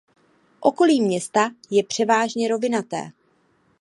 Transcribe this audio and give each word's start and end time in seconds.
Okolí 0.59 1.01
města 1.01 1.49
je 1.71 1.83
převážně 1.83 2.47
rovinaté. 2.47 3.11